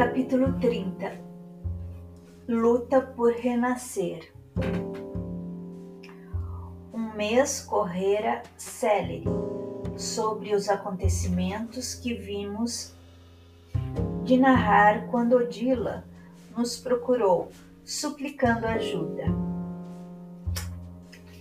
Capítulo 0.00 0.58
30 0.58 1.12
Luta 2.48 3.02
por 3.02 3.34
renascer. 3.34 4.32
Um 6.90 7.14
mês 7.14 7.60
correra 7.60 8.42
célere 8.56 9.24
sobre 9.98 10.54
os 10.54 10.70
acontecimentos 10.70 11.94
que 11.94 12.14
vimos 12.14 12.94
de 14.24 14.38
narrar 14.38 15.06
quando 15.08 15.36
Odila 15.36 16.08
nos 16.56 16.78
procurou, 16.78 17.52
suplicando 17.84 18.64
ajuda. 18.64 19.24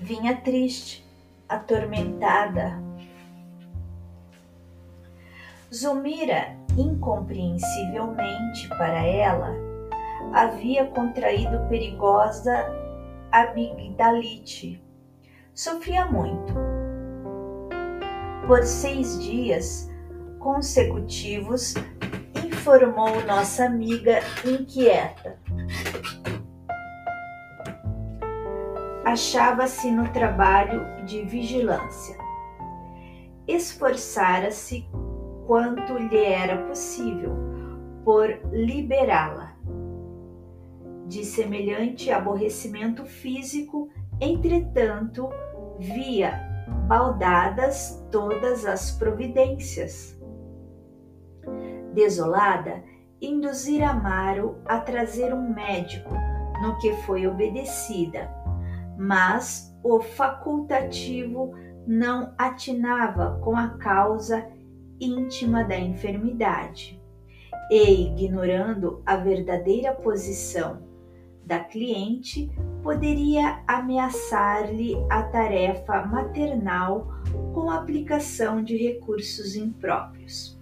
Vinha 0.02 0.36
triste, 0.36 1.08
atormentada. 1.48 2.78
Zulmira, 5.74 6.60
incompreensivelmente 6.80 8.68
para 8.70 9.06
ela, 9.06 9.54
havia 10.34 10.86
contraído 10.88 11.60
perigosa 11.68 12.66
amigdalite. 13.32 14.84
Sofria 15.54 16.06
muito. 16.06 16.54
Por 18.48 18.64
seis 18.64 19.22
dias 19.22 19.90
consecutivos, 20.40 21.74
informou 22.46 23.24
nossa 23.26 23.66
amiga 23.66 24.20
inquieta. 24.46 25.38
Achava-se 29.06 29.92
no 29.92 30.08
trabalho 30.10 30.86
de 31.06 31.24
vigilância. 31.24 32.16
Esforçara-se 33.48 34.88
quanto 35.50 35.98
lhe 35.98 36.24
era 36.26 36.68
possível 36.68 37.36
por 38.06 38.30
liberá-la 38.52 39.58
de 41.08 41.26
semelhante 41.26 42.12
aborrecimento 42.12 43.04
físico, 43.04 43.90
entretanto, 44.22 45.28
via 45.80 46.40
baldadas 46.88 48.00
todas 48.12 48.64
as 48.64 48.92
providências. 48.92 50.16
Desolada, 51.96 52.84
induzira 53.20 53.90
Amaro 53.90 54.62
a 54.66 54.80
trazer 54.80 55.34
um 55.34 55.52
médico, 55.52 56.14
no 56.62 56.78
que 56.78 56.94
foi 57.08 57.26
obedecida, 57.26 58.30
mas 59.00 59.76
o 59.84 60.00
facultativo 60.00 61.56
não 61.88 62.36
atinava 62.38 63.40
com 63.44 63.56
a 63.56 63.70
causa 63.80 64.59
íntima 65.00 65.64
da 65.64 65.78
enfermidade 65.78 67.00
e, 67.72 68.08
ignorando 68.08 69.02
a 69.06 69.16
verdadeira 69.16 69.94
posição 69.94 70.82
da 71.46 71.60
cliente, 71.60 72.52
poderia 72.84 73.64
ameaçar-lhe 73.68 74.96
a 75.10 75.24
tarefa 75.24 76.06
maternal 76.06 77.08
com 77.54 77.72
aplicação 77.72 78.64
de 78.64 78.78
recursos 78.78 79.56
impróprios. 79.56 80.60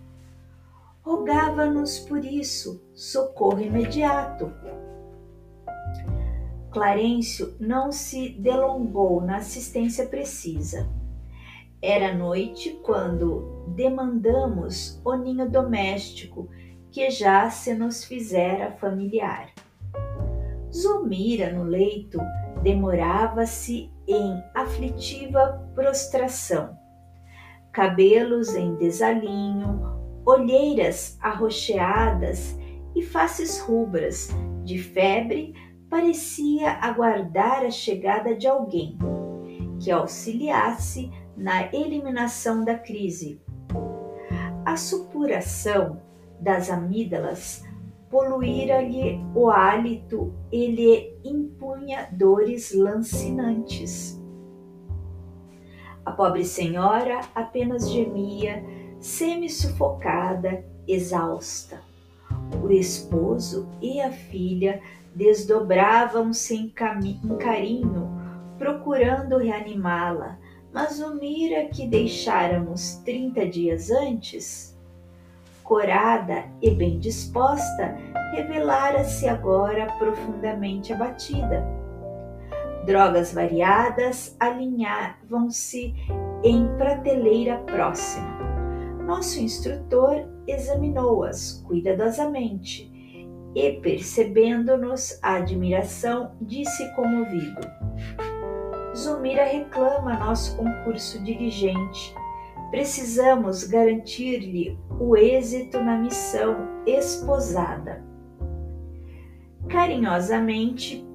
Rogava-nos 1.02 2.00
por 2.00 2.24
isso 2.24 2.82
socorro 2.94 3.62
imediato. 3.62 4.52
Clarencio 6.72 7.56
não 7.60 7.92
se 7.92 8.30
delongou 8.30 9.22
na 9.22 9.38
assistência 9.38 10.06
precisa 10.06 10.88
era 11.82 12.14
noite 12.14 12.80
quando 12.84 13.66
demandamos 13.76 15.00
o 15.06 15.16
ninho 15.16 15.50
doméstico 15.50 16.50
que 16.92 17.10
já 17.10 17.50
se 17.50 17.74
nos 17.74 18.04
fizera 18.04 18.72
familiar. 18.72 19.52
Zulmira, 20.74 21.52
no 21.52 21.64
leito, 21.64 22.20
demorava-se 22.64 23.92
em 24.08 24.44
aflitiva 24.56 25.70
prostração. 25.76 26.78
Cabelos 27.72 28.56
em 28.56 28.76
desalinho, 28.76 29.82
olheiras 30.26 31.18
arroxeadas 31.22 32.58
e 32.96 33.02
faces 33.04 33.60
rubras, 33.60 34.30
de 34.64 34.78
febre, 34.80 35.54
parecia 35.90 36.72
aguardar 36.82 37.64
a 37.64 37.72
chegada 37.72 38.36
de 38.36 38.48
alguém 38.48 38.98
que 39.80 39.92
auxiliasse 39.92 41.10
na 41.38 41.72
eliminação 41.72 42.66
da 42.66 42.76
crise. 42.76 43.40
A 44.66 44.76
supuração 44.76 46.02
das 46.42 46.70
amígdalas 46.70 47.64
poluíra-lhe 48.10 49.20
o 49.36 49.50
hálito 49.50 50.34
e 50.52 50.68
lhe 50.68 51.20
impunha 51.24 52.08
dores 52.12 52.74
lancinantes. 52.74 54.20
A 56.06 56.12
pobre 56.12 56.44
senhora 56.46 57.20
apenas 57.36 57.90
gemia, 57.92 58.64
semi-sufocada, 59.00 60.66
exausta. 60.88 61.82
O 62.64 62.72
esposo 62.72 63.70
e 63.82 64.00
a 64.00 64.12
filha 64.12 64.82
desdobravam-se 65.14 66.56
em, 66.56 66.74
em 67.24 67.38
carinho, 67.38 68.10
procurando 68.58 69.38
reanimá-la, 69.38 70.40
mas 70.74 71.00
o 71.00 71.16
Mira 71.16 71.66
que 71.66 71.88
deixáramos 71.88 72.96
trinta 73.06 73.48
dias 73.48 73.90
antes, 73.90 74.78
corada 75.64 76.46
e 76.62 76.72
bem 76.72 77.00
disposta, 77.00 77.98
revelara-se 78.34 79.28
agora 79.28 79.88
profundamente 79.98 80.94
abatida. 80.94 81.66
Drogas 82.86 83.34
variadas 83.34 84.36
alinhavam-se 84.40 85.94
em 86.44 86.68
prateleira 86.78 87.58
próxima. 87.60 88.38
Nosso 89.06 89.40
instrutor 89.40 90.26
examinou-as 90.48 91.64
cuidadosamente 91.68 92.90
e, 93.56 93.74
percebendo-nos 93.82 95.20
a 95.22 95.36
admiração, 95.36 96.32
disse 96.42 96.94
comovido: 96.96 97.62
Zulmira 98.98 99.44
reclama 99.44 100.18
nosso 100.18 100.58
concurso 100.58 101.22
dirigente. 101.24 102.16
Precisamos 102.72 103.64
garantir-lhe 103.64 104.78
o 105.00 105.16
êxito 105.16 105.80
na 105.80 105.98
missão 105.98 106.68
esposada. 106.84 108.04
Carinhosamente, 109.70 111.06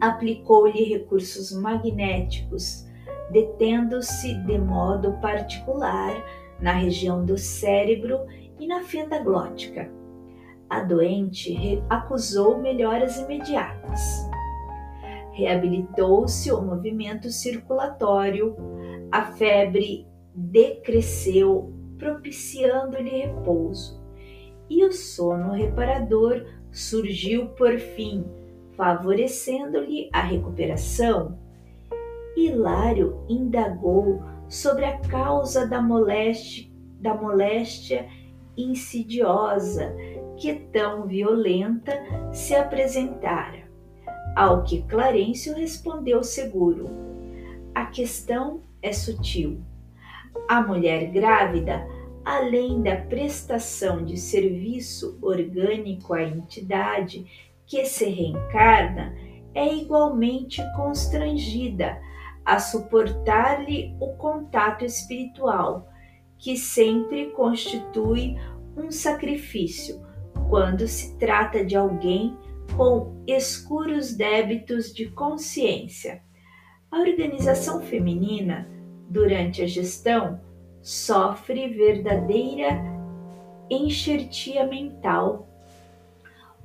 aplicou-lhe 0.00 0.84
recursos 0.84 1.50
magnéticos, 1.50 2.86
detendo-se 3.32 4.34
de 4.34 4.56
modo 4.56 5.14
particular 5.14 6.14
na 6.60 6.74
região 6.74 7.24
do 7.24 7.36
cérebro 7.36 8.20
e 8.60 8.68
na 8.68 8.82
fenda 8.82 9.18
glótica. 9.18 9.90
A 10.70 10.80
doente 10.80 11.82
acusou 11.90 12.58
melhoras 12.58 13.18
imediatas 13.18 14.27
reabilitou-se 15.38 16.50
o 16.50 16.60
movimento 16.60 17.30
circulatório, 17.30 18.56
a 19.12 19.22
febre 19.24 20.04
decresceu, 20.34 21.72
propiciando-lhe 21.96 23.10
repouso, 23.10 24.02
e 24.68 24.84
o 24.84 24.92
sono 24.92 25.52
reparador 25.52 26.44
surgiu 26.72 27.50
por 27.50 27.78
fim, 27.78 28.24
favorecendo-lhe 28.76 30.10
a 30.12 30.22
recuperação. 30.22 31.38
Hilário 32.36 33.24
indagou 33.28 34.20
sobre 34.48 34.86
a 34.86 34.98
causa 34.98 35.68
da 35.68 35.80
moléstia, 35.80 36.68
da 37.00 37.14
moléstia 37.14 38.08
insidiosa 38.56 39.94
que 40.36 40.54
tão 40.72 41.06
violenta 41.06 41.92
se 42.32 42.56
apresentara 42.56 43.67
ao 44.38 44.62
que 44.62 44.82
Clarencio 44.82 45.56
respondeu 45.56 46.22
seguro: 46.22 46.88
A 47.74 47.86
questão 47.86 48.62
é 48.80 48.92
sutil. 48.92 49.60
A 50.48 50.62
mulher 50.62 51.10
grávida, 51.10 51.84
além 52.24 52.80
da 52.80 52.94
prestação 52.94 54.04
de 54.04 54.16
serviço 54.16 55.18
orgânico 55.20 56.14
à 56.14 56.22
entidade 56.22 57.26
que 57.66 57.84
se 57.84 58.04
reencarna, 58.04 59.12
é 59.52 59.74
igualmente 59.74 60.62
constrangida 60.76 62.00
a 62.44 62.60
suportar-lhe 62.60 63.96
o 63.98 64.12
contato 64.12 64.84
espiritual, 64.84 65.88
que 66.38 66.56
sempre 66.56 67.30
constitui 67.30 68.36
um 68.76 68.92
sacrifício 68.92 70.00
quando 70.48 70.86
se 70.86 71.16
trata 71.16 71.64
de 71.64 71.74
alguém 71.74 72.36
com 72.76 73.22
escuros 73.26 74.14
débitos 74.14 74.92
de 74.92 75.06
consciência. 75.10 76.22
A 76.90 77.00
organização 77.00 77.80
feminina, 77.80 78.68
durante 79.08 79.62
a 79.62 79.66
gestão, 79.66 80.40
sofre 80.80 81.68
verdadeira 81.68 82.82
enxertia 83.70 84.66
mental 84.66 85.48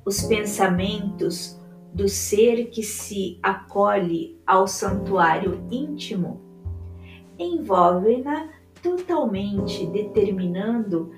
os 0.04 0.22
pensamentos 0.22 1.60
do 1.92 2.08
ser 2.08 2.70
que 2.70 2.82
se 2.82 3.38
acolhe 3.42 4.40
ao 4.46 4.66
santuário 4.66 5.66
íntimo 5.70 6.44
envolvem-na 7.38 8.50
totalmente, 8.82 9.86
determinando 9.86 11.12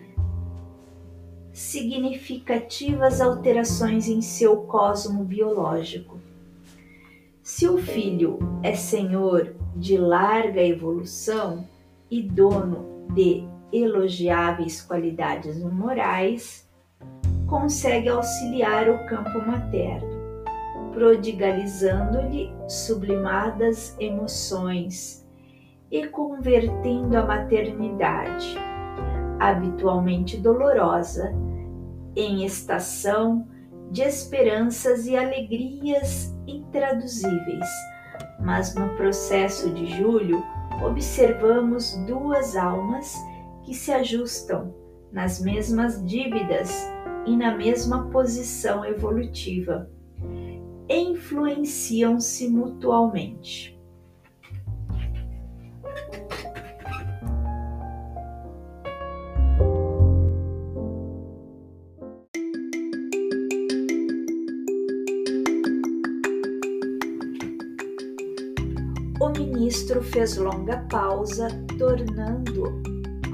significativas 1.57 3.19
alterações 3.19 4.09
em 4.09 4.21
seu 4.21 4.59
cosmo 4.65 5.25
biológico. 5.25 6.21
Se 7.43 7.67
o 7.67 7.79
filho 7.79 8.39
é 8.63 8.75
senhor 8.75 9.57
de 9.75 9.97
larga 9.97 10.61
evolução 10.61 11.67
e 12.11 12.21
dono 12.21 13.07
de 13.15 13.49
elogiáveis 13.73 14.83
qualidades 14.83 15.57
morais, 15.63 16.69
consegue 17.47 18.11
auxiliar 18.11 18.91
o 18.91 19.07
campo 19.07 19.39
materno, 19.39 20.45
prodigalizando-lhe 20.93 22.53
sublimadas 22.69 23.97
emoções 23.99 25.27
e 25.91 26.07
convertendo 26.07 27.17
a 27.17 27.25
maternidade, 27.25 28.59
habitualmente 29.41 30.37
dolorosa, 30.37 31.46
em 32.17 32.45
estação 32.45 33.47
de 33.91 34.03
esperanças 34.03 35.07
e 35.07 35.17
alegrias 35.17 36.35
intraduzíveis. 36.47 37.69
Mas 38.41 38.75
no 38.75 38.89
processo 38.97 39.71
de 39.73 39.87
julho, 39.87 40.43
observamos 40.85 41.95
duas 42.07 42.57
almas 42.57 43.15
que 43.65 43.75
se 43.75 43.93
ajustam 43.93 44.75
nas 45.13 45.41
mesmas 45.41 46.05
dívidas 46.05 46.71
e 47.27 47.37
na 47.37 47.57
mesma 47.57 48.09
posição 48.11 48.85
evolutiva. 48.85 49.91
Influenciam-se 50.89 52.49
mutualmente. 52.49 53.76
Fez 70.17 70.39
longa 70.39 70.79
pausa, 70.89 71.49
tornando 71.77 72.81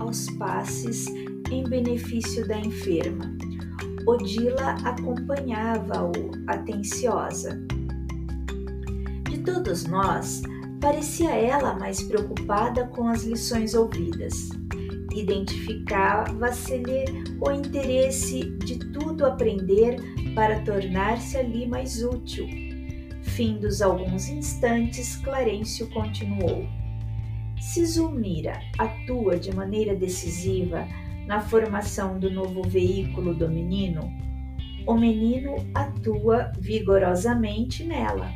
aos 0.01 0.29
passes 0.31 1.07
em 1.49 1.63
benefício 1.63 2.45
da 2.49 2.59
enferma. 2.59 3.33
Odila 4.05 4.75
acompanhava-o 4.83 6.13
atenciosa. 6.49 7.57
De 9.31 9.39
todos 9.45 9.85
nós, 9.85 10.43
parecia 10.81 11.31
ela 11.31 11.79
mais 11.79 12.03
preocupada 12.03 12.89
com 12.89 13.07
as 13.07 13.23
lições 13.23 13.75
ouvidas. 13.75 14.49
Identificava-se-lhe 15.15 17.05
o 17.41 17.53
interesse 17.53 18.51
de 18.59 18.81
tudo 18.91 19.25
aprender 19.25 20.01
para 20.35 20.59
tornar-se 20.65 21.37
ali 21.37 21.65
mais 21.65 22.03
útil 22.03 22.72
Findos 23.35 23.81
alguns 23.81 24.29
instantes, 24.29 25.17
Clarencio 25.17 25.89
continuou. 25.89 26.67
Se 27.59 27.87
Zulmira 27.87 28.61
atua 28.79 29.39
de 29.39 29.55
maneira 29.55 29.97
decisiva 29.97 30.87
na 31.27 31.41
formação 31.41 32.19
do 32.19 32.31
novo 32.31 32.63
veículo 32.63 33.35
do 33.35 33.49
menino, 33.49 34.13
o 34.87 34.95
menino 34.95 35.57
atua 35.75 36.53
vigorosamente 36.59 37.83
nela, 37.85 38.31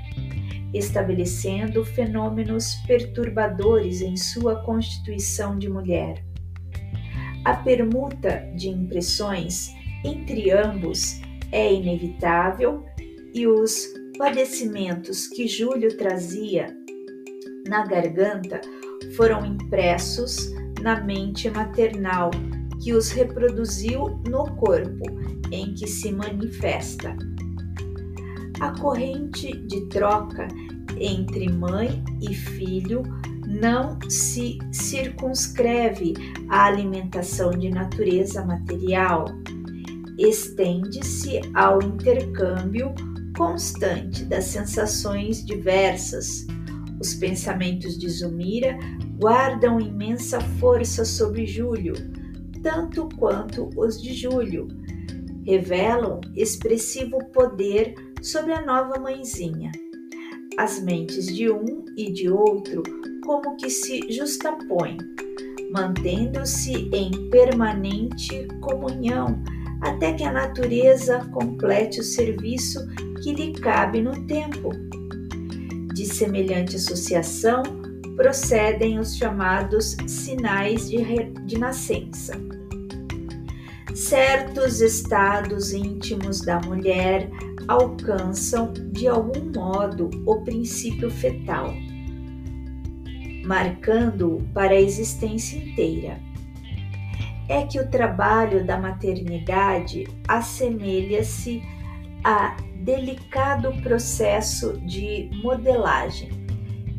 estabelecendo 0.72 1.84
fenômenos 1.84 2.76
perturbadores 2.86 4.00
em 4.00 4.16
sua 4.16 4.62
constituição 4.62 5.58
de 5.58 5.68
mulher. 5.68 6.24
A 7.44 7.54
permuta 7.54 8.50
de 8.56 8.70
impressões 8.70 9.74
entre 10.02 10.50
ambos 10.50 11.20
é 11.52 11.70
inevitável 11.70 12.82
e 13.34 13.46
os 13.46 14.05
padecimentos 14.16 15.26
que 15.26 15.46
Júlio 15.46 15.96
trazia 15.96 16.76
na 17.68 17.84
garganta 17.84 18.60
foram 19.16 19.44
impressos 19.44 20.50
na 20.82 21.00
mente 21.00 21.50
maternal, 21.50 22.30
que 22.82 22.92
os 22.92 23.10
reproduziu 23.10 24.20
no 24.28 24.54
corpo 24.56 25.04
em 25.50 25.74
que 25.74 25.86
se 25.86 26.12
manifesta. 26.12 27.16
A 28.60 28.70
corrente 28.78 29.52
de 29.66 29.86
troca 29.88 30.48
entre 30.98 31.50
mãe 31.50 32.02
e 32.22 32.34
filho 32.34 33.02
não 33.46 33.98
se 34.08 34.58
circunscreve 34.72 36.14
à 36.48 36.66
alimentação 36.66 37.50
de 37.50 37.70
natureza 37.70 38.44
material, 38.44 39.26
estende-se 40.18 41.40
ao 41.54 41.82
intercâmbio 41.82 42.94
constante 43.36 44.24
das 44.24 44.44
sensações 44.44 45.44
diversas. 45.44 46.46
Os 46.98 47.14
pensamentos 47.14 47.98
de 47.98 48.08
Zumira 48.08 48.78
guardam 49.18 49.78
imensa 49.78 50.40
força 50.40 51.04
sobre 51.04 51.46
Júlio, 51.46 51.94
tanto 52.62 53.08
quanto 53.16 53.68
os 53.76 54.00
de 54.00 54.14
Júlio. 54.14 54.66
Revelam 55.44 56.20
expressivo 56.34 57.18
poder 57.26 57.94
sobre 58.22 58.52
a 58.52 58.64
nova 58.64 58.98
mãezinha. 58.98 59.70
As 60.58 60.82
mentes 60.82 61.26
de 61.26 61.50
um 61.50 61.84
e 61.96 62.10
de 62.10 62.30
outro 62.30 62.82
como 63.24 63.56
que 63.56 63.68
se 63.68 64.00
justapõem, 64.10 64.96
mantendo-se 65.70 66.88
em 66.92 67.28
permanente 67.28 68.48
comunhão 68.60 69.42
até 69.82 70.14
que 70.14 70.24
a 70.24 70.32
natureza 70.32 71.20
complete 71.32 72.00
o 72.00 72.04
serviço 72.04 72.80
que 73.22 73.32
lhe 73.32 73.52
cabe 73.52 74.00
no 74.00 74.26
tempo. 74.26 74.70
De 75.94 76.04
semelhante 76.04 76.76
associação 76.76 77.62
procedem 78.16 78.98
os 78.98 79.16
chamados 79.16 79.96
sinais 80.06 80.88
de, 80.88 81.02
de 81.44 81.58
nascença. 81.58 82.34
Certos 83.94 84.80
estados 84.80 85.72
íntimos 85.72 86.40
da 86.40 86.60
mulher 86.60 87.30
alcançam 87.66 88.72
de 88.92 89.08
algum 89.08 89.50
modo 89.54 90.10
o 90.26 90.42
princípio 90.42 91.10
fetal, 91.10 91.74
marcando-o 93.44 94.42
para 94.52 94.72
a 94.72 94.80
existência 94.80 95.56
inteira 95.58 96.26
é 97.48 97.62
que 97.62 97.78
o 97.78 97.88
trabalho 97.88 98.64
da 98.64 98.78
maternidade 98.78 100.06
assemelha-se 100.26 101.62
a 102.24 102.56
delicado 102.86 103.72
processo 103.82 104.78
de 104.78 105.28
modelagem, 105.42 106.30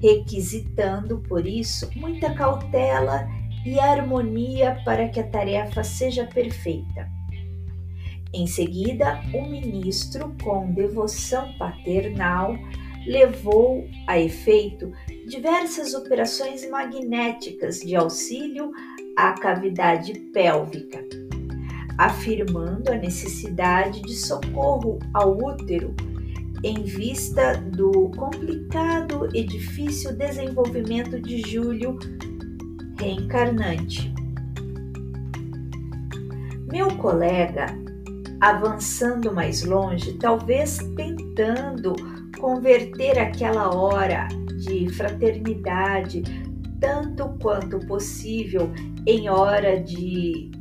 requisitando 0.02 1.20
por 1.20 1.48
isso 1.48 1.90
muita 1.96 2.34
cautela 2.34 3.26
e 3.66 3.80
harmonia 3.80 4.82
para 4.84 5.08
que 5.08 5.18
a 5.18 5.28
tarefa 5.28 5.86
seja 5.86 6.26
perfeita. 6.26 7.10
Em 8.34 8.46
seguida, 8.46 9.22
o 9.34 9.48
ministro, 9.50 10.36
com 10.44 10.74
devoção 10.74 11.54
paternal, 11.58 12.58
levou 13.06 13.88
a 14.06 14.20
efeito 14.20 14.92
diversas 15.26 15.94
operações 15.94 16.70
magnéticas 16.70 17.80
de 17.80 17.96
auxílio 17.96 18.74
à 19.16 19.32
cavidade 19.32 20.14
pélvica, 20.34 21.02
afirmando 21.98 22.92
a 22.92 22.96
necessidade 22.96 24.02
de 24.02 24.16
socorro 24.16 25.00
ao 25.14 25.38
útero 25.38 25.96
em 26.64 26.84
vista 26.84 27.58
do 27.58 28.10
complicado 28.12 29.30
e 29.34 29.44
difícil 29.44 30.16
desenvolvimento 30.16 31.20
de 31.20 31.40
Júlio 31.40 31.98
reencarnante. 33.00 34.14
Meu 36.72 36.88
colega, 36.98 37.68
avançando 38.42 39.34
mais 39.34 39.64
longe, 39.64 40.14
talvez 40.14 40.80
tentando 40.96 41.96
converter 42.40 43.18
aquela 43.18 43.74
hora 43.74 44.28
de 44.58 44.90
fraternidade 44.90 46.24
tanto 46.80 47.30
quanto 47.42 47.80
possível 47.88 48.72
em 49.06 49.30
hora 49.30 49.82
de 49.82 50.52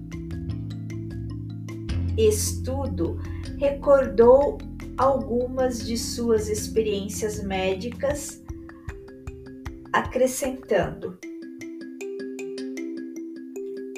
estudo, 2.16 3.18
recordou 3.58 4.58
algumas 4.96 5.85
de 5.85 5.96
suas 5.96 6.49
experiências 6.49 7.42
médicas, 7.42 8.42
acrescentando: 9.92 11.18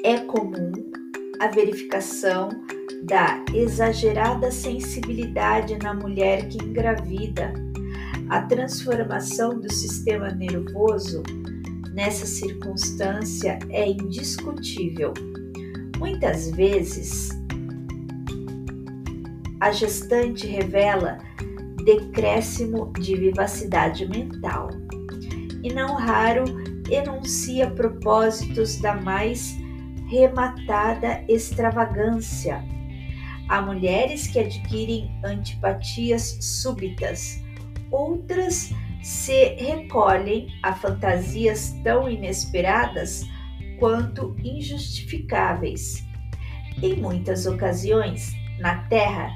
É 0.04 0.18
comum 0.18 0.72
a 1.40 1.46
verificação 1.48 2.48
da 3.04 3.44
exagerada 3.54 4.50
sensibilidade 4.50 5.78
na 5.78 5.94
mulher 5.94 6.48
que 6.48 6.58
engravida, 6.58 7.52
a 8.28 8.42
transformação 8.42 9.58
do 9.58 9.72
sistema 9.72 10.30
nervoso 10.30 11.22
nessa 11.94 12.26
circunstância 12.26 13.58
é 13.70 13.88
indiscutível. 13.88 15.14
Muitas 15.98 16.50
vezes, 16.50 17.30
a 19.60 19.72
gestante 19.72 20.46
revela 20.46 21.18
decréscimo 21.84 22.92
de 22.92 23.16
vivacidade 23.16 24.06
mental 24.06 24.68
e, 25.62 25.72
não 25.72 25.94
raro, 25.94 26.44
enuncia 26.90 27.70
propósitos 27.70 28.78
da 28.78 28.94
mais 28.94 29.56
rematada 30.08 31.24
extravagância. 31.28 32.64
Há 33.48 33.62
mulheres 33.62 34.26
que 34.26 34.38
adquirem 34.38 35.10
antipatias 35.24 36.38
súbitas, 36.40 37.42
outras 37.90 38.70
se 39.02 39.54
recolhem 39.54 40.48
a 40.62 40.74
fantasias 40.74 41.74
tão 41.82 42.08
inesperadas 42.08 43.26
quanto 43.78 44.36
injustificáveis. 44.42 46.04
Em 46.82 46.96
muitas 46.96 47.46
ocasiões, 47.46 48.32
na 48.58 48.82
Terra, 48.84 49.30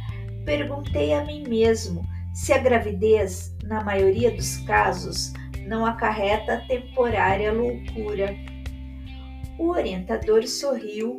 perguntei 0.45 1.13
a 1.13 1.25
mim 1.25 1.45
mesmo 1.49 2.07
se 2.35 2.53
a 2.53 2.59
gravidez, 2.59 3.55
na 3.65 3.83
maioria 3.85 4.31
dos 4.31 4.57
casos, 4.59 5.33
não 5.67 5.85
acarreta 5.85 6.65
temporária 6.67 7.53
loucura. 7.53 8.35
O 9.59 9.69
orientador 9.69 10.47
sorriu 10.47 11.17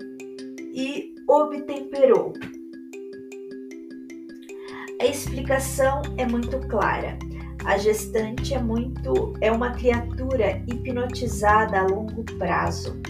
e 0.74 1.14
obtemperou. 1.28 2.34
A 5.00 5.06
explicação 5.06 6.02
é 6.18 6.26
muito 6.26 6.60
clara. 6.68 7.18
A 7.66 7.78
gestante 7.78 8.54
é 8.54 8.60
muito 8.60 9.34
é 9.40 9.52
uma 9.52 9.72
criatura 9.72 10.64
hipnotizada 10.68 11.80
a 11.80 11.84
longo 11.84 12.24
prazo. 12.38 13.02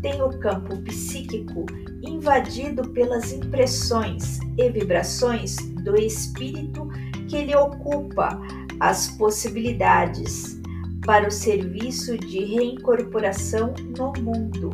Tem 0.00 0.22
o 0.22 0.30
campo 0.38 0.80
psíquico 0.82 1.66
invadido 2.02 2.88
pelas 2.90 3.32
impressões 3.32 4.38
e 4.58 4.70
vibrações 4.70 5.56
do 5.84 5.96
espírito 5.96 6.88
que 7.28 7.44
lhe 7.44 7.54
ocupa 7.54 8.40
as 8.80 9.08
possibilidades 9.16 10.60
para 11.04 11.26
o 11.26 11.30
serviço 11.30 12.16
de 12.18 12.44
reincorporação 12.44 13.74
no 13.96 14.12
mundo. 14.22 14.70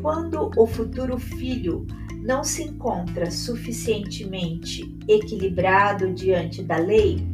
Quando 0.00 0.50
o 0.56 0.66
futuro 0.66 1.18
filho 1.18 1.86
não 2.22 2.42
se 2.44 2.62
encontra 2.62 3.30
suficientemente 3.30 4.96
equilibrado 5.08 6.12
diante 6.12 6.62
da 6.62 6.76
lei, 6.76 7.26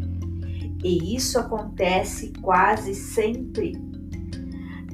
e 0.85 1.15
isso 1.15 1.39
acontece 1.39 2.33
quase 2.41 2.95
sempre, 2.95 3.73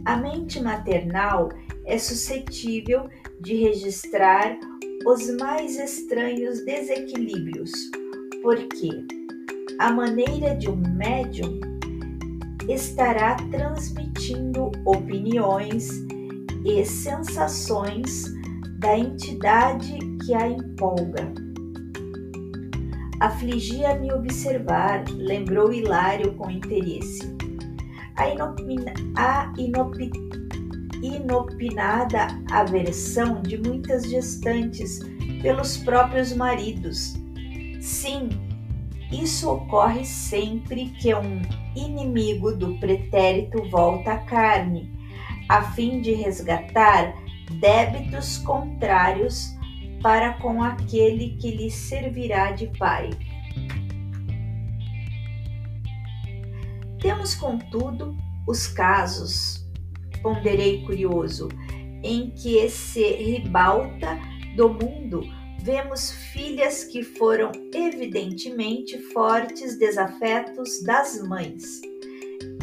a 0.04 0.16
mente 0.16 0.60
maternal 0.60 1.50
é 1.88 1.98
suscetível 1.98 3.08
de 3.40 3.54
registrar 3.54 4.56
os 5.06 5.28
mais 5.38 5.78
estranhos 5.78 6.64
desequilíbrios, 6.64 7.72
porque 8.42 8.90
a 9.78 9.90
maneira 9.90 10.54
de 10.54 10.68
um 10.68 10.76
médium 10.76 11.60
estará 12.68 13.36
transmitindo 13.50 14.70
opiniões 14.84 15.88
e 16.64 16.84
sensações 16.84 18.24
da 18.78 18.98
entidade 18.98 19.98
que 20.24 20.34
a 20.34 20.46
empolga. 20.46 21.32
Afligia-me 23.20 24.12
observar, 24.12 25.04
lembrou 25.16 25.72
Hilário 25.72 26.34
com 26.34 26.50
interesse. 26.50 27.36
A, 28.16 28.28
inopina, 28.28 28.92
a 29.16 29.52
inopi, 29.56 30.10
inopinada 31.02 32.28
aversão 32.50 33.42
de 33.42 33.58
muitas 33.58 34.04
gestantes 34.04 35.00
pelos 35.42 35.76
próprios 35.76 36.32
maridos. 36.32 37.14
Sim, 37.80 38.28
isso 39.10 39.50
ocorre 39.50 40.04
sempre 40.04 40.90
que 40.90 41.14
um 41.14 41.42
inimigo 41.74 42.52
do 42.52 42.78
pretérito 42.78 43.68
volta 43.70 44.12
à 44.12 44.18
carne, 44.18 44.92
a 45.48 45.62
fim 45.72 46.00
de 46.00 46.12
resgatar 46.12 47.14
débitos 47.60 48.38
contrários 48.38 49.56
para 50.02 50.34
com 50.34 50.62
aquele 50.62 51.36
que 51.36 51.50
lhe 51.50 51.70
servirá 51.70 52.52
de 52.52 52.66
pai. 52.78 53.10
Temos, 57.00 57.34
contudo, 57.34 58.16
os 58.46 58.66
casos, 58.66 59.67
ponderei 60.22 60.82
curioso, 60.84 61.48
em 62.02 62.30
que 62.30 62.68
se 62.68 63.02
ribalta 63.02 64.18
do 64.56 64.68
mundo 64.68 65.22
vemos 65.60 66.12
filhas 66.32 66.84
que 66.84 67.02
foram 67.02 67.52
evidentemente 67.74 68.98
fortes 69.12 69.78
desafetos 69.78 70.82
das 70.82 71.20
mães. 71.28 71.80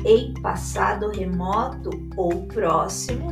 Em 0.06 0.34
passado 0.42 1.10
remoto 1.10 1.90
ou 2.16 2.48
próximo, 2.48 3.30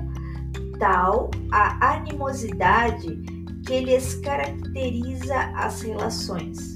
tal 0.79 1.31
a 1.51 1.95
animosidade 1.95 3.21
que 3.65 3.79
lhes 3.79 4.15
caracteriza 4.15 5.35
as 5.55 5.81
relações. 5.81 6.75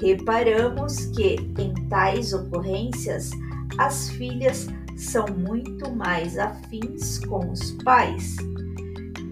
Reparamos 0.00 1.06
que, 1.06 1.36
em 1.58 1.74
tais 1.88 2.32
ocorrências, 2.32 3.30
as 3.78 4.10
filhas 4.10 4.66
são 4.96 5.26
muito 5.36 5.90
mais 5.94 6.36
afins 6.38 7.18
com 7.20 7.50
os 7.50 7.72
pais 7.82 8.36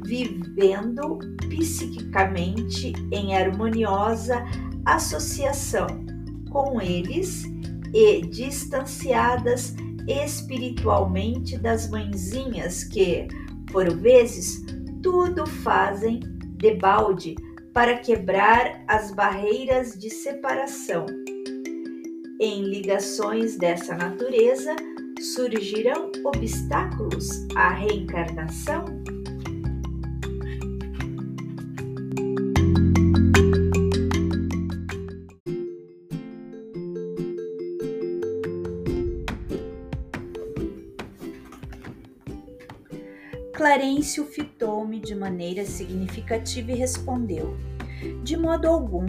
vivendo 0.07 1.19
psiquicamente 1.49 2.93
em 3.13 3.37
harmoniosa 3.37 4.45
associação 4.85 5.87
com 6.51 6.81
eles 6.81 7.45
e 7.93 8.23
distanciadas 8.23 9.75
espiritualmente 10.07 11.59
das 11.59 11.91
mãezinhas 11.91 12.85
que, 12.85 13.27
por 13.73 13.93
vezes, 13.97 14.65
tudo 15.03 15.45
fazem 15.45 16.21
de 16.57 16.75
balde 16.75 17.35
para 17.75 17.99
quebrar 17.99 18.85
as 18.87 19.11
barreiras 19.11 19.99
de 19.99 20.09
separação. 20.09 21.05
Em 22.39 22.65
ligações 22.65 23.57
dessa 23.57 23.95
natureza, 23.97 24.77
surgirão 25.19 26.13
obstáculos 26.23 27.47
à 27.57 27.71
reencarnação? 27.71 28.85
Clarencio 43.55 44.27
fitou-me 44.27 45.01
de 45.01 45.15
maneira 45.15 45.65
significativa 45.65 46.71
e 46.73 46.75
respondeu: 46.75 47.57
De 48.23 48.37
modo 48.37 48.69
algum. 48.69 49.07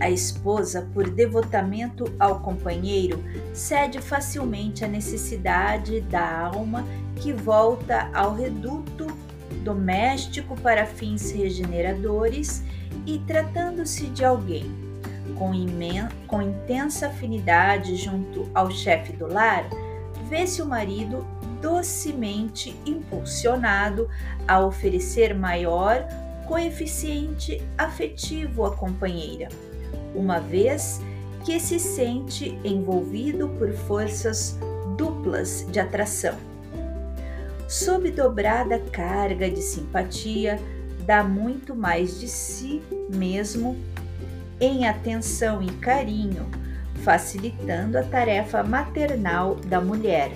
A 0.00 0.10
esposa, 0.10 0.88
por 0.94 1.10
devotamento 1.10 2.04
ao 2.18 2.40
companheiro, 2.40 3.22
cede 3.52 4.00
facilmente 4.00 4.84
à 4.84 4.88
necessidade 4.88 6.00
da 6.02 6.46
alma 6.46 6.84
que 7.16 7.32
volta 7.32 8.08
ao 8.14 8.34
reduto 8.34 9.06
doméstico 9.64 10.56
para 10.60 10.86
fins 10.86 11.32
regeneradores 11.32 12.62
e, 13.04 13.18
tratando-se 13.20 14.06
de 14.06 14.24
alguém 14.24 14.70
com, 15.36 15.52
com 16.26 16.42
intensa 16.42 17.08
afinidade 17.08 17.96
junto 17.96 18.48
ao 18.54 18.70
chefe 18.70 19.12
do 19.12 19.26
lar, 19.26 19.68
vê-se 20.28 20.62
o 20.62 20.66
marido 20.66 21.26
docemente 21.60 22.76
impulsionado 22.86 24.08
a 24.46 24.60
oferecer 24.60 25.34
maior 25.34 26.06
coeficiente 26.46 27.62
afetivo 27.76 28.64
à 28.64 28.74
companheira, 28.74 29.48
uma 30.14 30.38
vez 30.38 31.00
que 31.44 31.58
se 31.58 31.78
sente 31.78 32.58
envolvido 32.64 33.48
por 33.50 33.72
forças 33.72 34.58
duplas 34.96 35.66
de 35.70 35.80
atração. 35.80 36.36
Sob 37.68 38.10
dobrada 38.10 38.78
carga 38.78 39.50
de 39.50 39.62
simpatia, 39.62 40.58
dá 41.06 41.22
muito 41.22 41.74
mais 41.74 42.18
de 42.18 42.26
si 42.28 42.82
mesmo 43.08 43.76
em 44.60 44.86
atenção 44.86 45.62
e 45.62 45.70
carinho, 45.74 46.46
facilitando 47.04 47.96
a 47.96 48.02
tarefa 48.02 48.62
maternal 48.62 49.54
da 49.54 49.80
mulher. 49.80 50.32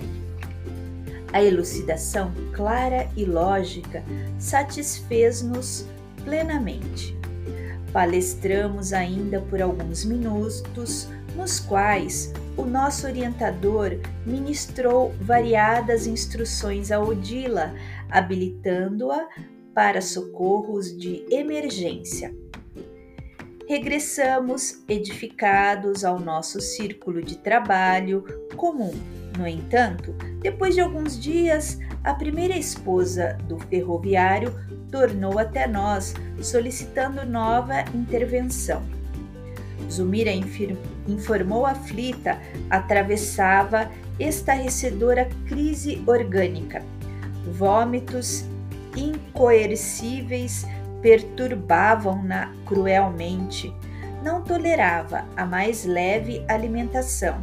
A 1.33 1.43
elucidação 1.43 2.31
clara 2.53 3.09
e 3.17 3.25
lógica 3.25 4.03
satisfez-nos 4.39 5.85
plenamente. 6.23 7.22
Palestramos 7.93 8.91
ainda 8.91 9.39
por 9.39 9.61
alguns 9.61 10.03
minutos, 10.03 11.07
nos 11.35 11.59
quais 11.59 12.33
o 12.57 12.65
nosso 12.65 13.05
orientador 13.05 13.99
ministrou 14.25 15.13
variadas 15.21 16.07
instruções 16.07 16.91
a 16.91 16.99
Odila, 16.99 17.71
habilitando-a 18.09 19.27
para 19.75 20.01
socorros 20.01 20.95
de 20.97 21.23
emergência. 21.29 22.35
Regressamos 23.67 24.83
edificados 24.89 26.03
ao 26.03 26.19
nosso 26.19 26.59
círculo 26.59 27.21
de 27.21 27.37
trabalho 27.37 28.23
comum. 28.55 28.93
No 29.37 29.47
entanto, 29.47 30.13
depois 30.41 30.75
de 30.75 30.81
alguns 30.81 31.19
dias, 31.19 31.79
a 32.03 32.13
primeira 32.13 32.57
esposa 32.57 33.37
do 33.47 33.57
ferroviário 33.57 34.53
tornou 34.93 35.39
até 35.39 35.65
nós, 35.65 36.13
solicitando 36.39 37.25
nova 37.25 37.83
intervenção. 37.95 38.83
Zumira 39.91 40.29
informou 41.07 41.65
aflita, 41.65 42.39
atravessava 42.69 43.89
estarrecedora 44.19 45.27
crise 45.47 46.03
orgânica. 46.05 46.83
Vômitos 47.53 48.45
incoercíveis 48.95 50.63
perturbavam-na 51.01 52.53
cruelmente. 52.63 53.73
Não 54.23 54.43
tolerava 54.43 55.25
a 55.35 55.43
mais 55.43 55.85
leve 55.85 56.45
alimentação. 56.47 57.41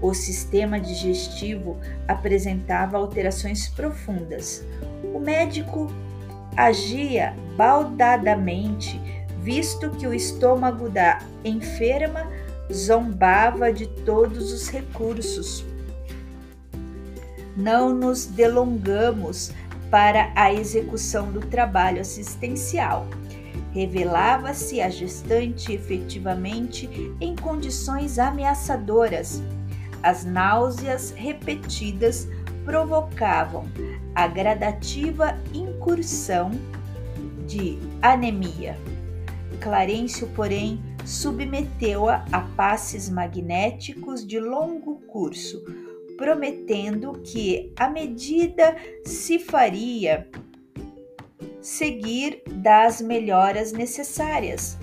O 0.00 0.14
sistema 0.14 0.78
digestivo 0.78 1.76
apresentava 2.06 2.96
alterações 2.96 3.66
profundas. 3.66 4.64
O 5.12 5.18
médico 5.18 5.90
agia 6.58 7.36
baldadamente, 7.56 9.00
visto 9.40 9.90
que 9.90 10.08
o 10.08 10.12
estômago 10.12 10.90
da 10.90 11.20
enferma 11.44 12.26
zombava 12.72 13.72
de 13.72 13.86
todos 13.86 14.52
os 14.52 14.68
recursos. 14.68 15.64
Não 17.56 17.94
nos 17.94 18.26
delongamos 18.26 19.52
para 19.88 20.32
a 20.34 20.52
execução 20.52 21.30
do 21.30 21.40
trabalho 21.40 22.00
assistencial. 22.00 23.06
Revelava-se 23.72 24.80
a 24.80 24.90
gestante 24.90 25.72
efetivamente 25.72 27.14
em 27.20 27.36
condições 27.36 28.18
ameaçadoras. 28.18 29.40
As 30.02 30.24
náuseas 30.24 31.12
repetidas 31.16 32.26
provocavam 32.64 33.64
a 34.18 34.26
gradativa 34.26 35.38
incursão 35.54 36.50
de 37.46 37.78
anemia. 38.02 38.76
Clarencio, 39.60 40.26
porém, 40.34 40.82
submeteu-a 41.04 42.24
a 42.32 42.40
passes 42.40 43.08
magnéticos 43.08 44.26
de 44.26 44.40
longo 44.40 44.96
curso, 45.02 45.64
prometendo 46.16 47.12
que 47.22 47.72
a 47.78 47.88
medida 47.88 48.74
se 49.04 49.38
faria 49.38 50.28
seguir 51.60 52.42
das 52.50 53.00
melhoras 53.00 53.70
necessárias. 53.70 54.76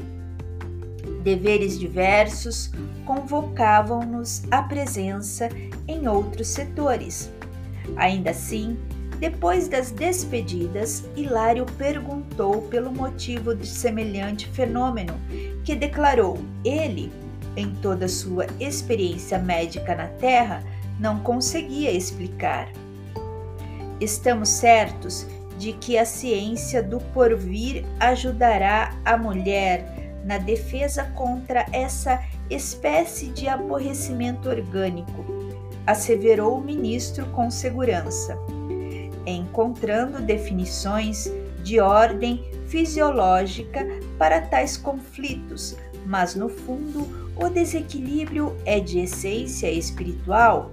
Deveres 1.23 1.77
diversos 1.77 2.71
convocavam-nos 3.05 4.43
à 4.49 4.63
presença 4.63 5.49
em 5.89 6.07
outros 6.07 6.47
setores. 6.47 7.29
Ainda 7.97 8.31
assim, 8.31 8.77
depois 9.19 9.67
das 9.67 9.91
despedidas, 9.91 11.05
Hilário 11.15 11.65
perguntou 11.77 12.63
pelo 12.63 12.91
motivo 12.91 13.55
de 13.55 13.65
semelhante 13.65 14.47
fenômeno, 14.49 15.13
que 15.63 15.75
declarou 15.75 16.37
ele, 16.63 17.11
em 17.55 17.73
toda 17.75 18.07
sua 18.07 18.45
experiência 18.59 19.39
médica 19.39 19.95
na 19.95 20.07
Terra, 20.07 20.63
não 20.99 21.19
conseguia 21.19 21.91
explicar. 21.91 22.69
Estamos 24.01 24.49
certos 24.49 25.25
de 25.57 25.71
que 25.71 25.97
a 25.97 26.05
ciência 26.05 26.83
do 26.83 26.99
porvir 26.99 27.85
ajudará 27.99 28.93
a 29.05 29.17
mulher 29.17 29.85
na 30.25 30.37
defesa 30.37 31.05
contra 31.15 31.65
essa 31.71 32.21
espécie 32.49 33.27
de 33.27 33.47
aborrecimento 33.47 34.49
orgânico, 34.49 35.25
asseverou 35.85 36.57
o 36.57 36.63
ministro 36.63 37.25
com 37.27 37.49
segurança, 37.49 38.37
encontrando 39.31 40.21
definições 40.21 41.31
de 41.63 41.79
ordem 41.79 42.43
fisiológica 42.67 43.85
para 44.17 44.41
tais 44.41 44.77
conflitos, 44.77 45.75
mas 46.05 46.35
no 46.35 46.49
fundo 46.49 47.07
o 47.35 47.49
desequilíbrio 47.49 48.55
é 48.65 48.79
de 48.79 48.99
essência 48.99 49.69
espiritual. 49.71 50.71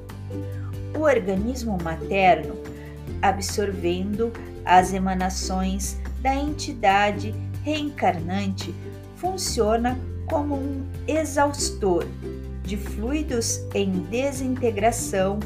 O 0.96 1.00
organismo 1.00 1.78
materno, 1.82 2.56
absorvendo 3.20 4.32
as 4.64 4.92
emanações 4.92 5.98
da 6.20 6.34
entidade 6.34 7.34
reencarnante, 7.64 8.74
funciona 9.16 9.98
como 10.26 10.54
um 10.56 10.86
exaustor 11.06 12.06
de 12.62 12.76
fluidos 12.76 13.60
em 13.74 13.90
desintegração, 13.90 15.40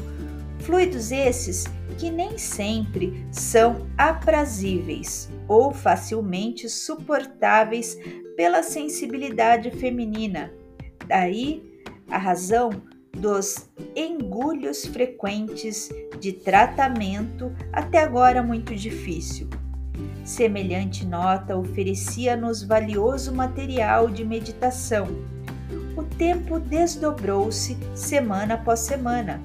fluidos 0.59 1.11
esses 1.11 1.65
que 1.97 2.11
nem 2.11 2.37
sempre 2.37 3.25
são 3.31 3.87
aprazíveis 3.97 5.29
ou 5.47 5.71
facilmente 5.71 6.69
suportáveis 6.69 7.97
pela 8.35 8.61
sensibilidade 8.61 9.71
feminina. 9.71 10.51
Daí 11.07 11.63
a 12.09 12.17
razão 12.17 12.69
dos 13.11 13.69
engulhos 13.95 14.85
frequentes 14.85 15.89
de 16.19 16.31
tratamento 16.31 17.51
até 17.73 17.99
agora 17.99 18.43
muito 18.43 18.75
difícil. 18.75 19.49
Semelhante 20.23 21.05
nota 21.05 21.57
oferecia-nos 21.57 22.61
valioso 22.61 23.33
material 23.33 24.09
de 24.09 24.23
meditação. 24.23 25.07
O 25.95 26.03
tempo 26.03 26.59
desdobrou-se 26.59 27.77
semana 27.95 28.55
após 28.55 28.81
semana. 28.81 29.41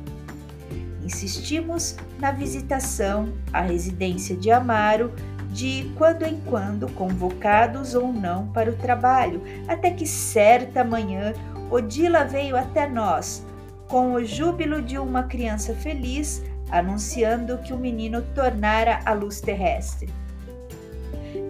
Insistimos 1.04 1.96
na 2.18 2.30
visitação 2.30 3.32
à 3.52 3.60
residência 3.60 4.36
de 4.36 4.50
Amaro, 4.50 5.12
de 5.50 5.92
quando 5.96 6.22
em 6.24 6.40
quando 6.46 6.88
convocados 6.92 7.94
ou 7.94 8.12
não 8.12 8.46
para 8.48 8.70
o 8.70 8.76
trabalho, 8.76 9.42
até 9.68 9.90
que 9.90 10.06
certa 10.06 10.82
manhã 10.82 11.34
Odila 11.70 12.24
veio 12.24 12.56
até 12.56 12.88
nós 12.88 13.44
com 13.92 14.14
o 14.14 14.24
júbilo 14.24 14.80
de 14.80 14.96
uma 14.96 15.24
criança 15.24 15.74
feliz, 15.74 16.42
anunciando 16.70 17.58
que 17.58 17.74
o 17.74 17.76
menino 17.76 18.22
tornara 18.34 19.00
a 19.04 19.12
luz 19.12 19.38
terrestre. 19.38 20.08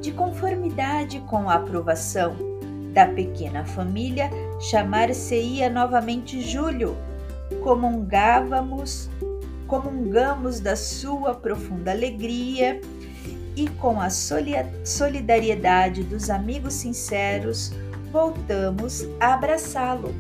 De 0.01 0.11
conformidade 0.11 1.21
com 1.31 1.49
a 1.49 1.55
aprovação 1.55 2.35
da 2.93 3.07
pequena 3.07 3.65
família, 3.65 4.29
chamar-se-ia 4.59 5.71
novamente 5.71 6.41
Júlio. 6.41 6.97
Comungávamos, 7.63 9.09
comungamos 9.73 10.61
da 10.61 10.77
sua 10.77 11.35
profunda 11.35 11.93
alegria 11.93 12.79
e 13.57 13.71
com 13.71 13.99
a 13.99 14.11
solidariedade 14.11 16.03
dos 16.03 16.29
amigos 16.29 16.75
sinceros, 16.75 17.73
voltamos 18.13 19.07
a 19.19 19.33
abraçá-lo 19.33 20.15